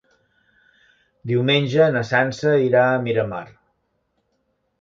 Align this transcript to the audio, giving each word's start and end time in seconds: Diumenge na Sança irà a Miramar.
Diumenge 1.33 1.89
na 1.97 2.03
Sança 2.13 2.57
irà 2.71 2.87
a 2.87 2.99
Miramar. 3.07 3.47